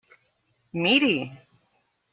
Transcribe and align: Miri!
Miri! 0.81 1.15